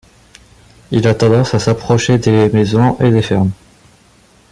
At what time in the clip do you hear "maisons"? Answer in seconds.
2.49-2.97